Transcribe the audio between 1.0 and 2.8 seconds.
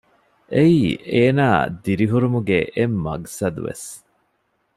އޭނާ ދިރިހުރުމުގެ